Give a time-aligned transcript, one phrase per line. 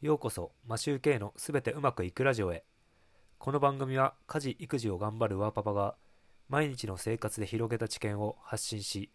[0.00, 2.62] ようこそマシューケイのすべてうまくいくラジオへ。
[3.36, 5.96] この番組は家事育児を頑張るワーパパが
[6.48, 9.10] 毎日の生活で広げた知見を発信し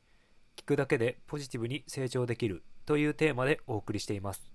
[0.58, 4.52] 聞くだけでポジティブに成長できるというテーマでお送りしています。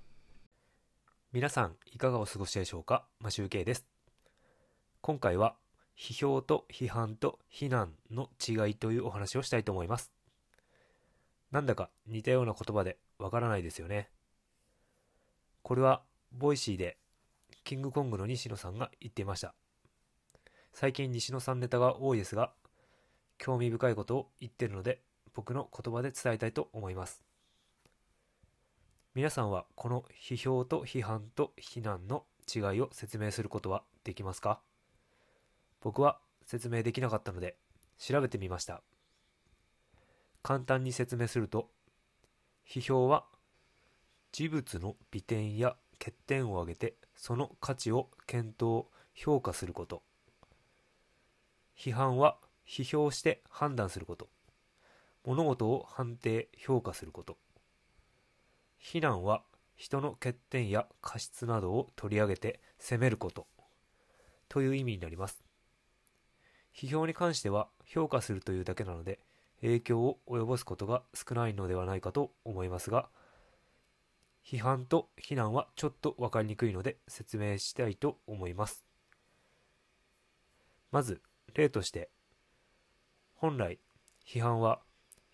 [1.33, 3.07] 皆さんいかがお過ごしでしょうか？
[3.21, 3.87] マシューケイです。
[5.01, 5.57] 今回は
[5.97, 10.13] 批評と批判と非難の違いというお話をしたいと思います。
[11.53, 14.11] なんだか似たような言葉でわからないですよね。
[15.63, 16.03] これは
[16.33, 16.97] Voicy で
[17.65, 19.55] キングコングの西野さんが言っていました。
[20.73, 22.53] 最近西野さんネタが多いですが
[23.39, 25.01] 興味深いことを言ってるので
[25.35, 27.23] 僕の言葉で伝えたいと思います。
[29.15, 34.61] 皆さんはこの批評と批判と非難の違いを説明することはできますか？
[35.81, 37.57] 僕は説明できなかったので
[37.99, 38.83] 調べてみました。
[40.43, 41.69] 簡単に説明すると
[42.69, 43.25] 批評は
[44.31, 50.03] 事物の美点や欠点を挙げてその価値を検討評価すること。
[51.77, 54.29] 批判は批評して判断すること。
[55.25, 57.37] 物事を判定評価すること。
[58.79, 59.43] 非難は
[59.77, 63.47] 人の欠点や過失などを取り上げて責めること。
[64.49, 65.43] という意味になります。
[66.75, 69.19] 批評に関しては評価するというだけなので
[69.61, 73.09] 影響を及ぼすことが少ないのではないかと思いますが
[74.51, 78.83] 批判と非難はちょっと分かりにくいので説明したいと思います。
[80.91, 81.21] まず
[81.53, 82.09] 例として
[83.35, 83.79] 本来
[84.27, 84.81] 批判は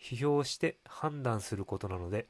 [0.01, 2.27] 批評して判断することなので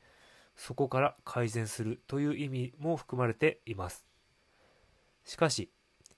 [0.56, 4.04] そこから改善するという意味も含まれています。
[5.24, 5.70] しかし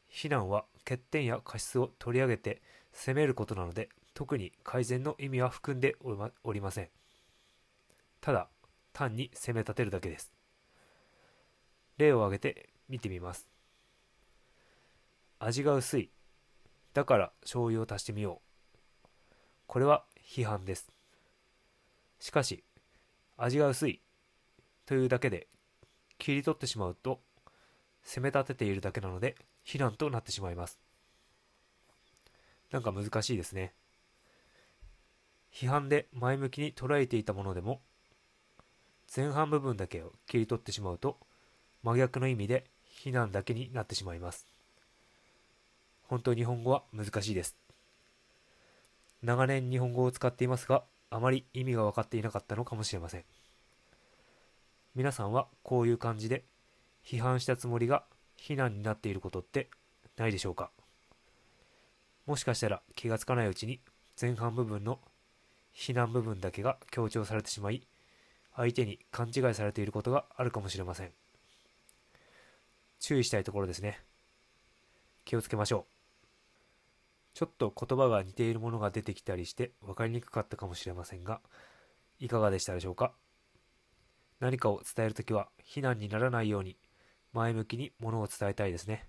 [0.09, 2.61] 非難は欠点や過失を取り上げて
[2.92, 5.94] 責めることなので特に改善の意味は含んで
[6.42, 6.89] おりません。
[8.20, 8.48] ただ
[8.92, 10.33] 単に責め立てるだけです。
[11.98, 13.47] 例を挙げて見てみます。
[15.39, 16.11] 味が薄い。
[16.94, 18.41] だから醤油を足してみよ
[19.05, 19.08] う。
[19.66, 20.91] これは批判です。
[22.19, 22.65] しかし
[23.37, 24.00] 味が薄い。
[24.87, 25.48] というだけで
[26.19, 27.21] 切り取ってしまうと
[28.03, 29.34] 責め立てているだけなので
[29.65, 30.78] 非難となってしまいます。
[32.71, 33.75] なんか難しいですね。
[35.53, 37.81] 批判で前向きに捉えていたものでも
[39.15, 41.19] 前半部分だけを切り取ってしまうと
[41.82, 44.47] 真逆の意味で非難だけになってしまいます。
[46.09, 47.56] 本当日本語は難しいです。
[49.22, 53.25] 長年日本語を使っていますが、あまり意味が分かっていなかったのかもしれません。
[54.94, 56.44] 皆さんはこういう感じで
[57.04, 58.04] 批判したつもりが
[58.36, 59.69] 非難になっていることって
[60.16, 60.70] ないでしょうか
[62.26, 63.81] もしかしたら気がつかないうちに
[64.20, 64.98] 前半部分の
[65.72, 67.86] 非難部分だけが強調されてしまい
[68.56, 71.10] 相手に勘違いされていることがあるかもしれません。
[73.06, 74.00] 注意したいところですね。
[75.25, 75.87] 気をつけましょ
[76.25, 76.27] う。
[77.34, 81.41] ちょっと言葉が似ているものが出てきたりして分かりにくかったかもしれませんが、
[82.19, 83.12] いかがでしたでしょうか？
[84.41, 86.78] 何かを伝えるときは非難にならないように
[87.33, 89.06] 前向きにものを伝えたいですね。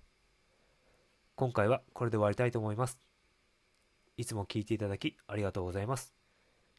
[1.34, 3.00] 今回はこれで終わりたいと思います。
[4.16, 6.14] いつも聞いていただきありがとうございます。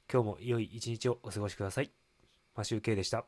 [0.09, 1.91] 今日も良い一日をお過ごしください。
[2.55, 3.25] マシュウケイでした。